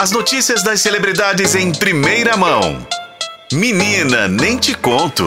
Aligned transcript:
As 0.00 0.12
notícias 0.12 0.62
das 0.62 0.80
celebridades 0.80 1.54
em 1.54 1.70
primeira 1.72 2.34
mão. 2.34 2.86
Menina, 3.52 4.28
nem 4.28 4.56
te 4.56 4.72
conto. 4.72 5.26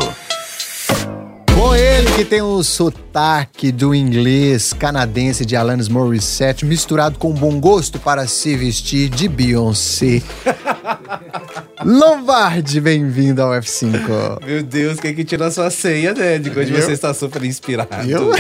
Com 1.54 1.76
ele 1.76 2.12
que 2.14 2.26
tem 2.26 2.42
o 2.42 2.64
sotaque 2.64 3.72
do 3.72 3.94
inglês 3.94 4.74
canadense 4.74 5.46
de 5.46 5.56
Alanis 5.56 5.88
Morissette 5.88 6.66
misturado 6.66 7.20
com 7.20 7.32
bom 7.32 7.60
gosto 7.60 8.00
para 8.00 8.26
se 8.26 8.56
vestir 8.56 9.10
de 9.10 9.28
Beyoncé. 9.28 10.24
Lombardi, 11.84 12.80
bem-vindo 12.80 13.42
ao 13.42 13.52
F5. 13.52 14.46
Meu 14.46 14.64
Deus, 14.64 15.00
quem 15.00 15.14
que 15.16 15.24
tirou 15.24 15.48
a 15.48 15.52
sua 15.52 15.70
ceia, 15.70 16.14
né? 16.14 16.38
De 16.38 16.50
hoje 16.50 16.74
você 16.74 16.92
está 16.92 17.14
super 17.14 17.44
inspirado. 17.44 18.10
Eu? 18.10 18.32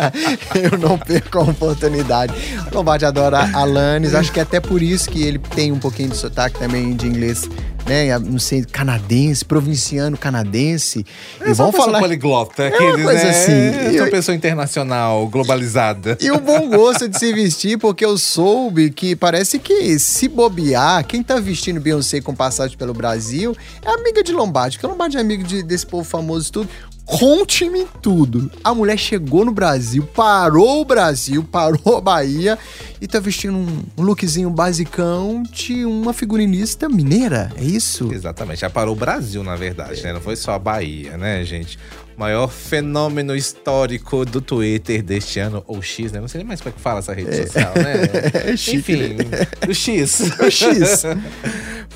Eu 0.54 0.78
não 0.78 0.98
perco 0.98 1.38
a 1.38 1.42
oportunidade. 1.42 2.34
Lombardi 2.72 3.04
adora 3.04 3.50
Alanis, 3.54 4.14
acho 4.14 4.32
que 4.32 4.40
é 4.40 4.42
até 4.42 4.60
por 4.60 4.82
isso 4.82 5.10
que 5.10 5.22
ele 5.22 5.38
tem 5.38 5.72
um 5.72 5.78
pouquinho 5.78 6.10
de 6.10 6.16
sotaque 6.16 6.58
também 6.58 6.94
de 6.94 7.06
inglês 7.06 7.48
né, 7.86 8.18
não 8.18 8.38
sei, 8.38 8.64
canadense, 8.64 9.44
provinciano 9.44 10.16
canadense. 10.16 11.06
É, 11.40 11.50
e 11.50 11.54
vamos 11.54 11.76
falar 11.76 12.00
poliglota, 12.00 12.64
é 12.64 12.68
aqueles, 12.68 13.04
coisa 13.04 13.24
né? 13.24 13.30
assim. 13.30 13.96
É 13.96 14.02
uma 14.02 14.10
pessoa 14.10 14.34
internacional, 14.34 15.26
globalizada. 15.28 16.18
E 16.20 16.30
o 16.30 16.40
bom 16.40 16.68
gosto 16.68 17.08
de 17.08 17.18
se 17.18 17.32
vestir, 17.34 17.78
porque 17.78 18.04
eu 18.04 18.18
soube 18.18 18.90
que 18.90 19.14
parece 19.14 19.58
que 19.58 19.98
se 19.98 20.28
bobear, 20.28 21.04
quem 21.06 21.22
tá 21.22 21.38
vestindo 21.38 21.80
Beyoncé 21.80 22.20
com 22.20 22.34
passagem 22.34 22.76
pelo 22.76 22.92
Brasil 22.92 23.56
é 23.82 23.90
amiga 23.90 24.22
de 24.22 24.32
Lombardi, 24.32 24.76
porque 24.76 24.86
Lombardi 24.86 25.16
é 25.16 25.20
amigo 25.20 25.44
de, 25.44 25.62
desse 25.62 25.86
povo 25.86 26.04
famoso 26.04 26.48
e 26.48 26.52
tudo. 26.52 26.70
Conte-me 27.06 27.86
tudo. 28.02 28.50
A 28.64 28.74
mulher 28.74 28.98
chegou 28.98 29.44
no 29.44 29.52
Brasil, 29.52 30.02
parou 30.02 30.80
o 30.80 30.84
Brasil, 30.84 31.44
parou 31.44 31.96
a 31.96 32.00
Bahia 32.00 32.58
e 33.00 33.06
tá 33.06 33.20
vestindo 33.20 33.56
um, 33.56 33.84
lookzinho 33.96 34.50
basicão 34.50 35.44
de 35.44 35.84
uma 35.84 36.12
figurinista 36.12 36.88
mineira, 36.88 37.52
é 37.56 37.62
isso? 37.62 38.12
Exatamente. 38.12 38.60
Já 38.60 38.68
parou 38.68 38.94
o 38.94 38.98
Brasil, 38.98 39.44
na 39.44 39.54
verdade, 39.54 40.02
né? 40.02 40.12
Não 40.12 40.20
foi 40.20 40.34
só 40.34 40.52
a 40.52 40.58
Bahia, 40.58 41.16
né, 41.16 41.44
gente? 41.44 41.78
maior 42.16 42.48
fenômeno 42.48 43.36
histórico 43.36 44.24
do 44.24 44.40
Twitter 44.40 45.02
deste 45.02 45.38
ano, 45.38 45.62
ou 45.66 45.82
X, 45.82 46.12
né? 46.12 46.20
Não 46.20 46.28
sei 46.28 46.38
nem 46.38 46.46
mais 46.46 46.60
como 46.60 46.70
é 46.70 46.72
que 46.72 46.80
fala 46.80 47.00
essa 47.00 47.12
rede 47.12 47.28
é. 47.30 47.46
social, 47.46 47.74
né? 47.74 48.52
É 48.52 48.56
chique, 48.56 48.78
Enfim, 48.78 49.14
né? 49.14 49.46
o 49.68 49.74
X. 49.74 50.20
O 50.40 50.48
X. 50.50 51.02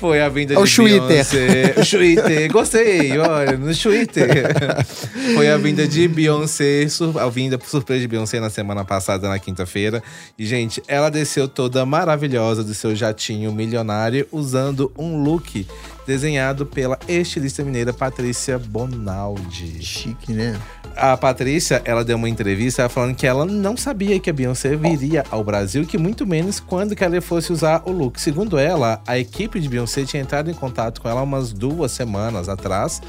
Foi 0.01 0.19
a 0.19 0.27
vinda 0.29 0.59
o 0.59 0.65
de 0.65 0.81
Beyoncé. 0.81 1.75
O 1.77 1.85
Twitter. 1.85 2.51
Gostei, 2.51 3.15
olha, 3.19 3.55
no 3.55 3.75
Twitter. 3.75 4.27
Foi 5.35 5.47
a 5.47 5.57
vinda 5.57 5.87
de 5.87 6.07
Beyoncé, 6.07 6.87
a 7.19 7.29
vinda 7.29 7.59
surpresa 7.63 8.01
de 8.01 8.07
Beyoncé 8.07 8.39
na 8.39 8.49
semana 8.49 8.83
passada, 8.83 9.29
na 9.29 9.37
quinta-feira. 9.37 10.01
E, 10.39 10.43
gente, 10.43 10.81
ela 10.87 11.11
desceu 11.11 11.47
toda 11.47 11.85
maravilhosa 11.85 12.63
do 12.63 12.73
seu 12.73 12.95
jatinho 12.95 13.53
milionário 13.53 14.27
usando 14.31 14.91
um 14.97 15.21
look 15.21 15.67
desenhado 16.05 16.65
pela 16.65 16.97
estilista 17.07 17.63
mineira 17.63 17.93
Patrícia 17.93 18.57
Bonaldi. 18.57 19.83
Chique, 19.83 20.33
né? 20.33 20.59
A 20.95 21.15
Patrícia, 21.15 21.81
ela 21.85 22.03
deu 22.03 22.17
uma 22.17 22.27
entrevista 22.27 22.87
falando 22.89 23.15
que 23.15 23.25
ela 23.25 23.45
não 23.45 23.77
sabia 23.77 24.19
que 24.19 24.29
a 24.29 24.33
Beyoncé 24.33 24.75
viria 24.75 25.23
ao 25.31 25.43
Brasil, 25.43 25.85
que 25.85 25.97
muito 25.97 26.25
menos 26.27 26.59
quando 26.59 26.95
que 26.95 27.03
ela 27.03 27.21
fosse 27.21 27.51
usar 27.53 27.83
o 27.85 27.91
look. 27.91 28.19
Segundo 28.19 28.57
ela, 28.57 29.01
a 29.07 29.17
equipe 29.17 29.59
de 29.59 29.69
Beyoncé 29.69 30.03
tinha 30.03 30.21
entrado 30.21 30.49
em 30.49 30.53
contato 30.53 31.01
com 31.01 31.07
ela 31.07 31.21
umas 31.21 31.53
duas 31.53 31.91
semanas 31.91 32.49
atrás, 32.49 33.01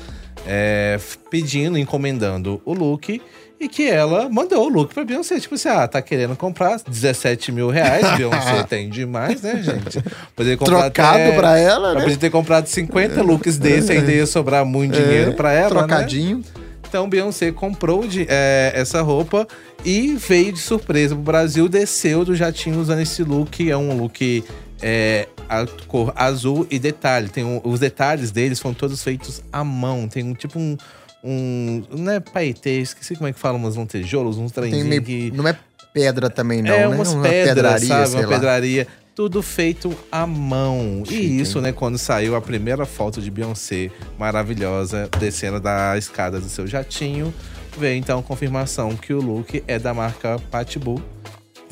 é, 0.47 0.99
pedindo, 1.31 1.79
encomendando 1.79 2.61
o 2.65 2.73
look 2.73 3.21
e 3.61 3.69
que 3.69 3.89
ela 3.89 4.29
mandou 4.29 4.67
o 4.67 4.69
look 4.69 4.93
pra 4.93 5.05
Beyoncé. 5.05 5.39
Tipo 5.39 5.55
assim, 5.55 5.69
ah, 5.69 5.87
tá 5.87 6.03
querendo 6.03 6.35
comprar 6.37 6.81
17 6.87 7.53
mil 7.53 7.71
reais. 7.71 8.11
Beyoncé 8.19 8.65
tem 8.69 8.91
demais, 8.91 9.43
né, 9.43 9.63
gente? 9.63 10.03
Poderia 10.35 10.59
comprar 10.59 10.91
Trocado 10.91 11.15
até, 11.15 11.37
pra 11.37 11.59
ela, 11.59 11.95
né? 11.95 12.01
Poderia 12.01 12.17
ter 12.19 12.31
comprado 12.31 12.67
50 12.67 13.23
looks 13.23 13.59
desse, 13.59 13.93
ainda 13.93 14.11
ia 14.11 14.27
sobrar 14.27 14.65
muito 14.65 14.99
é, 14.99 15.03
dinheiro 15.03 15.35
pra 15.35 15.53
ela, 15.53 15.83
né? 15.83 15.87
Trocadinho. 15.87 16.39
Né? 16.39 16.45
Então, 16.89 17.09
Beyoncé 17.09 17.51
comprou 17.53 18.07
de, 18.07 18.27
é, 18.29 18.73
essa 18.75 19.01
roupa 19.01 19.47
e 19.85 20.15
veio 20.15 20.53
de 20.53 20.59
surpresa 20.59 21.15
pro 21.15 21.25
Brasil, 21.25 21.69
desceu 21.69 22.25
do 22.25 22.35
jatinho 22.35 22.79
usando 22.81 23.01
esse 23.01 23.23
look. 23.23 23.71
É 23.71 23.77
um 23.77 23.97
look 23.97 24.45
é, 24.83 25.29
a 25.49 25.67
cor 25.87 26.13
azul 26.17 26.67
e 26.71 26.79
detalhe. 26.79 27.29
Tem 27.29 27.45
um, 27.45 27.61
os 27.65 27.81
detalhes 27.81 28.31
deles 28.31 28.59
foram 28.59 28.75
todos 28.75 29.03
feitos 29.03 29.43
à 29.53 29.63
mão. 29.63 30.09
Tem 30.09 30.25
um 30.25 30.35
tipo 30.35 30.59
um 30.59 30.77
um. 31.23 31.85
Não 31.91 32.13
é 32.13 32.21
paetê, 32.21 32.81
esqueci 32.81 33.15
como 33.15 33.29
é 33.29 33.33
que 33.33 33.39
fala, 33.39 33.59
mas 33.59 33.77
uns 33.77 33.87
tijolos, 33.87 34.39
uns 34.39 34.53
trenzinhos 34.53 35.05
que. 35.05 35.31
Não 35.31 35.47
é 35.47 35.57
pedra 35.93 36.29
também, 36.29 36.63
não, 36.63 36.73
é, 36.73 36.89
né? 36.89 36.89
Umas 36.89 37.13
uma 37.13 37.23
pedras, 37.23 37.55
pedraria, 37.55 37.89
sabe? 37.89 38.11
Uma 38.11 38.23
lá. 38.23 38.29
pedraria. 38.29 38.87
Tudo 39.15 39.43
feito 39.43 39.95
à 40.11 40.27
mão. 40.27 41.03
Chique, 41.07 41.21
e 41.21 41.41
isso, 41.41 41.59
hein? 41.59 41.65
né, 41.65 41.73
quando 41.73 41.99
saiu 41.99 42.35
a 42.35 42.41
primeira 42.41 42.87
foto 42.87 43.21
de 43.21 43.31
Beyoncé 43.31 43.91
maravilhosa 44.19 45.09
descendo 45.21 45.61
da 45.61 45.97
escada 45.99 46.41
do 46.41 46.49
seu 46.49 46.67
jatinho, 46.67 47.33
veio 47.79 47.99
então 47.99 48.21
a 48.21 48.23
confirmação 48.23 48.97
que 48.97 49.13
o 49.13 49.21
look 49.21 49.63
é 49.69 49.79
da 49.79 49.93
marca 49.93 50.39
Patbull 50.51 51.03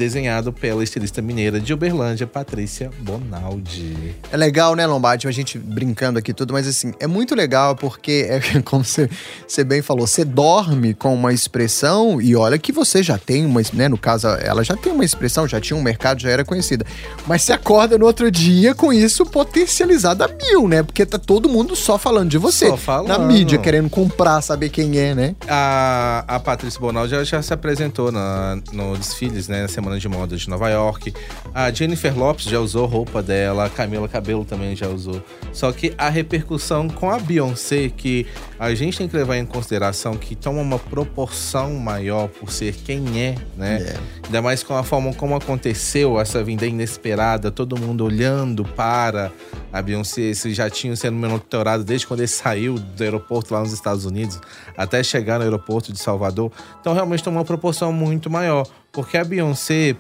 desenhado 0.01 0.51
pela 0.51 0.83
estilista 0.83 1.21
mineira 1.21 1.61
de 1.61 1.75
Uberlândia, 1.75 2.27
Patrícia 2.27 2.91
Bonaldi. 3.01 4.17
É 4.33 4.37
legal, 4.37 4.75
né, 4.75 4.87
Lombardi? 4.87 5.29
A 5.29 5.31
gente 5.31 5.59
brincando 5.59 6.19
aqui 6.19 6.33
tudo, 6.33 6.55
mas 6.55 6.67
assim, 6.67 6.95
é 6.99 7.07
muito 7.07 7.35
legal 7.35 7.77
porque, 7.77 8.27
é 8.31 8.41
como 8.65 8.83
você, 8.83 9.11
você 9.47 9.63
bem 9.63 9.83
falou, 9.83 10.07
você 10.07 10.25
dorme 10.25 10.95
com 10.95 11.13
uma 11.13 11.35
expressão 11.35 12.19
e 12.19 12.35
olha 12.35 12.59
que 12.59 12.73
você 12.73 13.03
já 13.03 13.19
tem 13.19 13.45
uma, 13.45 13.61
né, 13.75 13.89
no 13.89 13.99
caso, 13.99 14.27
ela 14.27 14.65
já 14.65 14.75
tem 14.75 14.91
uma 14.91 15.05
expressão, 15.05 15.47
já 15.47 15.61
tinha 15.61 15.77
um 15.77 15.83
mercado, 15.83 16.23
já 16.23 16.31
era 16.31 16.47
conhecida. 16.47 16.87
Mas 17.27 17.43
você 17.43 17.53
acorda 17.53 17.99
no 17.99 18.07
outro 18.07 18.31
dia 18.31 18.75
com 18.75 18.91
isso 18.91 19.27
potencializado 19.27 20.25
a 20.25 20.29
mil, 20.29 20.67
né? 20.67 20.83
Porque 20.83 21.05
tá 21.05 21.19
todo 21.19 21.47
mundo 21.47 21.77
só 21.77 21.99
falando 21.99 22.31
de 22.31 22.39
você. 22.39 22.69
Só 22.69 22.77
falando. 22.79 23.09
Na 23.09 23.19
mídia, 23.19 23.59
querendo 23.59 23.91
comprar, 23.91 24.41
saber 24.41 24.71
quem 24.71 24.99
é, 24.99 25.15
né? 25.15 25.37
A, 25.47 26.25
a 26.27 26.41
Patrícia 26.41 26.81
Bonaldi 26.81 27.11
já, 27.11 27.23
já 27.23 27.43
se 27.43 27.53
apresentou 27.53 28.11
na, 28.11 28.59
no 28.73 28.97
desfiles, 28.97 29.47
né, 29.47 29.63
na 29.63 29.69
semana 29.69 29.90
semana 29.91 29.99
de 29.99 30.09
moda 30.09 30.37
de 30.37 30.49
Nova 30.49 30.69
York. 30.69 31.13
A 31.55 31.71
Jennifer 31.73 32.17
Lopes 32.17 32.45
já 32.45 32.61
usou 32.61 32.87
roupa 32.87 33.23
dela, 33.23 33.65
a 33.65 33.71
Camila 33.71 34.09
Cabelo 34.09 34.45
também 34.45 34.77
já 34.77 34.89
usou. 34.89 35.23
Só 35.53 35.73
que 35.73 35.93
a 35.99 36.09
repercussão 36.09 36.89
com 36.89 37.11
a 37.11 37.19
Beyoncé, 37.19 37.89
que 37.89 38.27
a 38.59 38.75
gente 38.75 38.99
tem 38.99 39.09
que 39.09 39.17
levar 39.17 39.37
em 39.37 39.47
consideração 39.47 40.17
que 40.17 40.37
toma 40.37 40.61
uma 40.61 40.79
proporção 40.79 41.75
maior 41.75 42.29
por 42.29 42.53
ser 42.53 42.75
quem 42.75 43.21
é, 43.21 43.35
né? 43.57 43.79
Yeah. 43.79 43.91
É. 43.91 44.27
Ainda 44.27 44.43
mais 44.43 44.63
com 44.63 44.75
a 44.75 44.85
forma 44.85 45.13
como 45.15 45.35
aconteceu 45.35 46.21
essa 46.21 46.43
vinda 46.45 46.67
inesperada, 46.67 47.51
todo 47.51 47.79
mundo 47.79 48.05
olhando 48.05 48.65
para 48.65 49.33
a 49.73 49.81
Beyoncé, 49.83 50.23
esse 50.23 50.53
jatinho 50.53 50.97
sendo 50.97 51.17
monitorado 51.17 51.85
desde 51.85 52.07
quando 52.07 52.21
ele 52.21 52.29
saiu 52.29 52.75
do 52.79 53.03
aeroporto 53.03 53.55
lá 53.55 53.61
nos 53.61 53.73
Estados 53.73 54.05
Unidos 54.05 54.41
até 54.77 55.03
chegar 55.03 55.39
no 55.39 55.45
aeroporto 55.45 55.93
de 55.93 55.99
Salvador. 55.99 56.53
Então 56.81 56.93
realmente 56.93 57.23
toma 57.23 57.39
uma 57.39 57.45
proporção 57.45 57.93
muito 57.93 58.29
maior. 58.29 58.67
Porque 58.93 59.17
a 59.17 59.25
Beyoncé, 59.25 59.95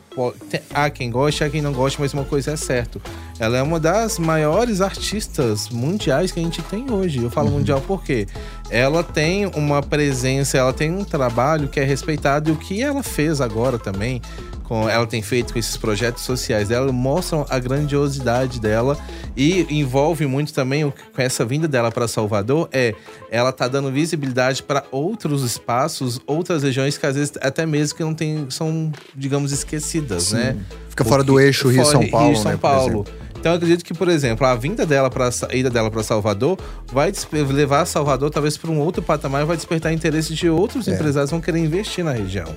há 0.74 0.90
quem 0.90 1.10
goste, 1.10 1.44
há 1.44 1.50
quem 1.50 1.62
não 1.62 1.72
goste, 1.72 2.00
mas 2.00 2.12
uma 2.12 2.24
coisa 2.24 2.52
é 2.52 2.56
certa. 2.56 3.00
Ela 3.38 3.58
é 3.58 3.62
uma 3.62 3.78
das 3.78 4.18
maiores 4.18 4.80
artistas 4.80 5.68
mundiais 5.68 6.32
que 6.32 6.40
a 6.40 6.42
gente 6.42 6.60
tem 6.62 6.90
hoje. 6.90 7.22
Eu 7.22 7.30
falo 7.30 7.48
uhum. 7.48 7.58
mundial 7.58 7.80
porque 7.86 8.26
ela 8.70 9.02
tem 9.02 9.46
uma 9.46 9.82
presença, 9.82 10.56
ela 10.56 10.72
tem 10.72 10.90
um 10.90 11.04
trabalho 11.04 11.68
que 11.68 11.80
é 11.80 11.84
respeitado 11.84 12.50
e 12.50 12.52
o 12.52 12.56
que 12.56 12.82
ela 12.82 13.02
fez 13.02 13.40
agora 13.40 13.78
também 13.78 14.22
com, 14.70 14.88
ela 14.88 15.04
tem 15.04 15.20
feito 15.20 15.52
com 15.52 15.58
esses 15.58 15.76
projetos 15.76 16.22
sociais 16.22 16.68
dela 16.68 16.92
mostram 16.92 17.44
a 17.50 17.58
grandiosidade 17.58 18.60
dela 18.60 18.96
e 19.36 19.66
envolve 19.68 20.24
muito 20.26 20.54
também 20.54 20.84
o, 20.84 20.94
com 21.12 21.20
essa 21.20 21.44
vinda 21.44 21.66
dela 21.66 21.90
para 21.90 22.06
Salvador 22.06 22.68
é 22.70 22.94
ela 23.32 23.50
tá 23.50 23.66
dando 23.66 23.90
visibilidade 23.90 24.62
para 24.62 24.84
outros 24.92 25.42
espaços, 25.42 26.20
outras 26.24 26.62
regiões 26.62 26.96
que 26.96 27.04
às 27.04 27.16
vezes 27.16 27.32
até 27.40 27.66
mesmo 27.66 27.96
que 27.96 28.04
não 28.04 28.14
tem 28.14 28.46
são 28.48 28.92
digamos 29.16 29.50
esquecidas, 29.50 30.24
Sim. 30.24 30.36
né? 30.36 30.56
Fica 30.88 31.04
fora 31.04 31.24
do 31.24 31.40
eixo 31.40 31.68
Rio 31.68 31.84
São 31.84 32.06
Paulo, 32.08 32.28
Rio 32.28 32.36
São 32.36 32.52
né, 32.52 32.56
Paulo. 32.56 33.06
Então 33.40 33.52
eu 33.52 33.56
acredito 33.56 33.82
que, 33.82 33.94
por 33.94 34.08
exemplo, 34.08 34.46
a 34.46 34.54
vinda 34.54 34.84
dela 34.84 35.08
para 35.08 35.28
a 35.28 35.56
ida 35.56 35.70
dela 35.70 35.90
para 35.90 36.02
Salvador 36.02 36.58
vai 36.92 37.10
levar 37.32 37.86
Salvador 37.86 38.30
talvez 38.30 38.58
para 38.58 38.70
um 38.70 38.78
outro 38.78 39.02
patamar, 39.02 39.46
vai 39.46 39.56
despertar 39.56 39.94
interesse 39.94 40.34
de 40.34 40.50
outros 40.50 40.86
é. 40.86 40.92
empresários 40.92 41.30
que 41.30 41.34
vão 41.34 41.40
querer 41.40 41.58
investir 41.58 42.04
na 42.04 42.12
região. 42.12 42.54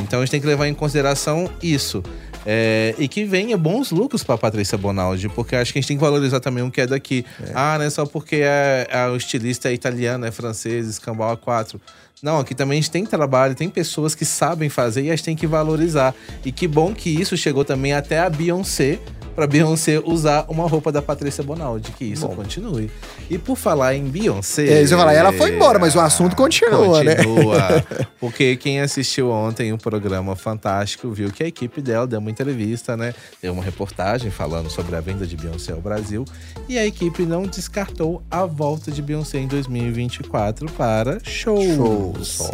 Então 0.00 0.18
a 0.18 0.24
gente 0.24 0.32
tem 0.32 0.40
que 0.40 0.46
levar 0.46 0.66
em 0.66 0.74
consideração 0.74 1.48
isso. 1.62 2.02
É, 2.44 2.94
e 2.98 3.08
que 3.08 3.24
venha 3.24 3.56
bons 3.56 3.90
lucros 3.90 4.22
para 4.22 4.36
Patrícia 4.36 4.76
Bonaldi, 4.76 5.28
porque 5.28 5.56
acho 5.56 5.72
que 5.72 5.78
a 5.78 5.80
gente 5.80 5.88
tem 5.88 5.96
que 5.96 6.02
valorizar 6.02 6.40
também 6.40 6.62
o 6.64 6.70
que 6.70 6.80
é 6.80 6.86
daqui. 6.86 7.24
É. 7.40 7.52
Ah, 7.54 7.76
não 7.78 7.86
é 7.86 7.90
só 7.90 8.04
porque 8.04 8.36
é, 8.42 8.88
é, 8.90 9.06
o 9.06 9.16
estilista 9.16 9.70
é 9.70 9.72
italiano, 9.72 10.26
é 10.26 10.32
francês, 10.32 10.86
escambau 10.88 11.34
A4. 11.36 11.80
Não, 12.22 12.40
aqui 12.40 12.54
também 12.54 12.78
a 12.78 12.80
gente 12.80 12.90
tem 12.90 13.06
trabalho, 13.06 13.54
tem 13.54 13.70
pessoas 13.70 14.14
que 14.14 14.24
sabem 14.24 14.68
fazer 14.68 15.02
e 15.02 15.10
a 15.10 15.16
gente 15.16 15.24
tem 15.24 15.36
que 15.36 15.46
valorizar. 15.46 16.14
E 16.44 16.50
que 16.50 16.66
bom 16.66 16.92
que 16.92 17.08
isso 17.08 17.36
chegou 17.36 17.64
também 17.64 17.92
até 17.92 18.18
a 18.18 18.28
Beyoncé 18.28 18.98
pra 19.34 19.46
Beyoncé 19.46 20.00
usar 20.04 20.46
uma 20.48 20.68
roupa 20.68 20.92
da 20.92 21.02
Patrícia 21.02 21.42
Bonaldi, 21.42 21.90
que 21.92 22.04
isso 22.04 22.26
Bom. 22.26 22.36
continue. 22.36 22.90
E 23.28 23.38
por 23.38 23.56
falar 23.56 23.94
em 23.94 24.04
Beyoncé. 24.04 24.66
É, 24.66 24.82
isso 24.82 24.94
eu 24.94 24.98
falar, 24.98 25.12
ela 25.12 25.32
foi 25.32 25.54
embora, 25.54 25.78
mas 25.78 25.94
o 25.94 26.00
assunto 26.00 26.36
continua, 26.36 27.02
né? 27.02 27.16
Continua. 27.16 27.84
Porque 28.20 28.56
quem 28.56 28.80
assistiu 28.80 29.30
ontem 29.30 29.72
o 29.72 29.78
programa 29.78 30.36
Fantástico 30.36 31.10
viu 31.10 31.30
que 31.30 31.42
a 31.42 31.46
equipe 31.46 31.82
dela 31.82 32.06
deu 32.06 32.18
uma 32.18 32.30
entrevista, 32.30 32.96
né? 32.96 33.14
Deu 33.42 33.52
uma 33.52 33.62
reportagem 33.62 34.30
falando 34.30 34.70
sobre 34.70 34.96
a 34.96 35.00
venda 35.00 35.26
de 35.26 35.36
Beyoncé 35.36 35.72
ao 35.72 35.80
Brasil. 35.80 36.24
E 36.68 36.78
a 36.78 36.86
equipe 36.86 37.24
não 37.24 37.42
descartou 37.42 38.22
a 38.30 38.46
volta 38.46 38.90
de 38.90 39.02
Beyoncé 39.02 39.38
em 39.38 39.46
2024 39.46 40.70
para 40.72 41.18
shows. 41.22 41.74
Shows. 41.76 42.50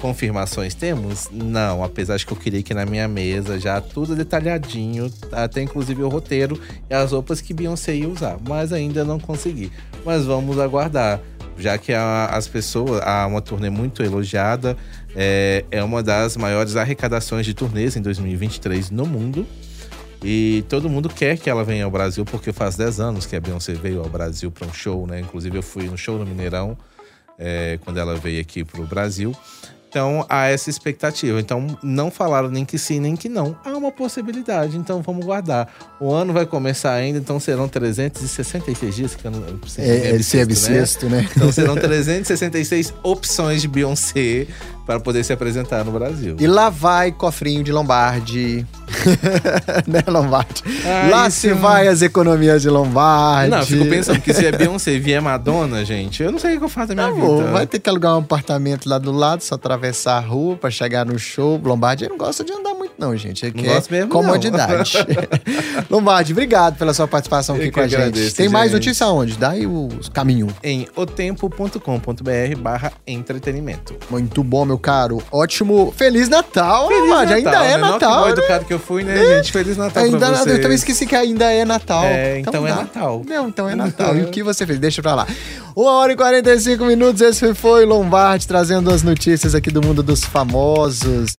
Confirmações 0.00 0.74
temos? 0.74 1.28
Não, 1.30 1.82
apesar 1.82 2.16
de 2.16 2.26
que 2.26 2.32
eu 2.32 2.36
queria 2.36 2.62
que 2.62 2.74
na 2.74 2.84
minha 2.84 3.08
mesa 3.08 3.58
já 3.58 3.80
tudo 3.80 4.14
detalhadinho, 4.14 5.12
até 5.32 5.62
inclusive 5.62 6.02
o 6.02 6.08
roteiro 6.14 6.60
e 6.88 6.94
as 6.94 7.12
roupas 7.12 7.40
que 7.40 7.52
Beyoncé 7.52 7.94
ia 7.94 8.08
usar, 8.08 8.38
mas 8.48 8.72
ainda 8.72 9.04
não 9.04 9.18
consegui. 9.20 9.70
Mas 10.04 10.24
vamos 10.24 10.58
aguardar, 10.58 11.20
já 11.58 11.76
que 11.78 11.92
a- 11.92 12.26
as 12.26 12.48
pessoas, 12.48 13.00
há 13.02 13.26
uma 13.26 13.40
turnê 13.40 13.70
muito 13.70 14.02
elogiada, 14.02 14.76
é, 15.14 15.64
é 15.70 15.82
uma 15.84 16.02
das 16.02 16.36
maiores 16.36 16.76
arrecadações 16.76 17.44
de 17.46 17.54
turnês 17.54 17.96
em 17.96 18.00
2023 18.02 18.90
no 18.90 19.06
mundo. 19.06 19.46
E 20.26 20.64
todo 20.70 20.88
mundo 20.88 21.08
quer 21.10 21.36
que 21.36 21.50
ela 21.50 21.62
venha 21.62 21.84
ao 21.84 21.90
Brasil, 21.90 22.24
porque 22.24 22.50
faz 22.50 22.76
10 22.76 22.98
anos 22.98 23.26
que 23.26 23.36
a 23.36 23.40
Beyoncé 23.40 23.74
veio 23.74 24.00
ao 24.00 24.08
Brasil 24.08 24.50
para 24.50 24.66
um 24.66 24.72
show, 24.72 25.06
né? 25.06 25.20
Inclusive 25.20 25.58
eu 25.58 25.62
fui 25.62 25.84
no 25.84 25.98
show 25.98 26.18
no 26.18 26.24
Mineirão, 26.24 26.78
é, 27.38 27.78
quando 27.84 27.98
ela 27.98 28.14
veio 28.16 28.40
aqui 28.40 28.64
pro 28.64 28.86
Brasil. 28.86 29.34
Então 29.94 30.26
há 30.28 30.48
essa 30.48 30.68
expectativa. 30.68 31.38
Então 31.38 31.78
não 31.80 32.10
falaram 32.10 32.50
nem 32.50 32.64
que 32.64 32.76
sim, 32.76 32.98
nem 32.98 33.14
que 33.14 33.28
não. 33.28 33.56
Há 33.64 33.76
uma 33.76 33.92
possibilidade, 33.92 34.76
então 34.76 35.00
vamos 35.00 35.24
guardar. 35.24 35.72
O 36.00 36.10
ano 36.10 36.32
vai 36.32 36.44
começar 36.44 36.94
ainda, 36.94 37.16
então 37.20 37.38
serão 37.38 37.68
366 37.68 38.92
dias, 38.92 39.14
que 39.14 39.24
eu 39.24 39.30
não 39.30 39.40
É, 39.78 40.10
é, 40.10 40.40
é 40.40 40.44
bissexto, 40.44 41.08
né? 41.08 41.28
Então 41.30 41.52
serão 41.52 41.76
366 41.76 42.92
opções 43.04 43.62
de 43.62 43.68
Beyoncé 43.68 44.48
para 44.86 45.00
poder 45.00 45.24
se 45.24 45.32
apresentar 45.32 45.84
no 45.84 45.92
Brasil. 45.92 46.36
E 46.38 46.46
lá 46.46 46.68
vai 46.68 47.10
cofrinho 47.10 47.64
de 47.64 47.72
Lombardi. 47.72 48.66
né, 49.86 50.02
Lombardi? 50.06 50.62
Ah, 50.84 51.08
lá 51.10 51.30
se 51.30 51.48
é 51.48 51.54
vai 51.54 51.88
as 51.88 52.02
economias 52.02 52.62
de 52.62 52.68
Lombardi. 52.68 53.50
Não, 53.50 53.58
eu 53.58 53.66
fico 53.66 53.86
pensando 53.86 54.20
que 54.20 54.32
se 54.34 54.44
é 54.44 54.52
Beyoncé 54.52 54.92
e 54.92 54.98
vier 54.98 55.22
Madonna, 55.22 55.84
gente, 55.84 56.22
eu 56.22 56.30
não 56.30 56.38
sei 56.38 56.56
o 56.56 56.58
que 56.58 56.64
eu 56.64 56.68
faço 56.68 56.88
da 56.88 56.94
minha 56.94 57.06
Amor, 57.06 57.38
vida. 57.38 57.52
vai 57.52 57.66
ter 57.66 57.78
que 57.78 57.88
alugar 57.88 58.14
um 58.14 58.20
apartamento 58.20 58.88
lá 58.88 58.98
do 58.98 59.10
lado, 59.10 59.42
só 59.42 59.54
atravessar 59.54 60.18
a 60.18 60.20
rua 60.20 60.56
pra 60.56 60.70
chegar 60.70 61.06
no 61.06 61.18
show. 61.18 61.60
Lombardi 61.62 62.08
não 62.08 62.18
gosta 62.18 62.44
de 62.44 62.52
andar 62.52 62.74
muito, 62.74 62.83
não, 62.98 63.16
gente. 63.16 63.44
Não 63.46 63.52
quer 63.52 63.74
gosto 63.74 63.90
mesmo, 63.90 64.08
comodidade. 64.10 64.98
Lombardi, 65.90 66.32
obrigado 66.32 66.76
pela 66.76 66.94
sua 66.94 67.06
participação 67.08 67.56
Eu 67.56 67.62
aqui 67.62 67.70
que 67.70 67.74
com 67.74 67.80
a 67.80 67.88
gente. 67.88 67.96
agradeço, 67.96 68.36
Tem 68.36 68.48
mais 68.48 68.70
gente. 68.70 68.80
notícia 68.80 69.06
onde? 69.08 69.36
Dá 69.36 69.50
aí 69.50 69.66
o 69.66 69.88
caminho. 70.12 70.48
Em 70.62 70.86
otempo.com.br 70.96 72.56
barra 72.58 72.92
entretenimento. 73.06 73.94
Muito 74.10 74.42
bom, 74.42 74.64
meu 74.64 74.78
caro. 74.78 75.22
Ótimo. 75.30 75.92
Feliz 75.96 76.28
Natal, 76.28 76.88
Feliz 76.88 77.02
Lombardi. 77.02 77.42
Natal, 77.42 77.62
Ainda 77.62 77.66
é 77.66 77.76
né? 77.76 77.76
Não, 77.78 77.98
que 77.98 78.04
Natal, 78.04 78.24
né? 78.26 78.30
educado 78.32 78.64
que 78.64 78.74
eu 78.74 78.78
fui, 78.78 79.02
né, 79.04 79.16
gente? 79.16 79.52
Feliz 79.52 79.76
Natal 79.76 80.02
Ainda 80.04 80.18
pra 80.18 80.28
vocês. 80.36 80.56
eu 80.56 80.62
também 80.62 80.74
esqueci 80.76 81.06
que 81.06 81.14
ainda 81.16 81.52
é 81.52 81.64
Natal. 81.64 82.04
É, 82.04 82.38
então 82.40 82.66
é 82.66 82.70
dá. 82.70 82.76
Natal. 82.76 83.22
Não, 83.26 83.48
então 83.48 83.68
é 83.68 83.74
Natal. 83.74 84.16
e 84.16 84.22
o 84.22 84.28
que 84.30 84.42
você 84.42 84.66
fez? 84.66 84.78
Deixa 84.78 85.02
pra 85.02 85.14
lá. 85.14 85.26
Uma 85.76 85.92
hora 85.92 86.12
e 86.12 86.16
45 86.16 86.84
minutos. 86.84 87.20
Esse 87.20 87.54
foi 87.54 87.84
Lombardi 87.84 88.46
trazendo 88.46 88.90
as 88.90 89.02
notícias 89.02 89.54
aqui 89.54 89.70
do 89.70 89.82
mundo 89.84 90.02
dos 90.02 90.24
famosos. 90.24 91.30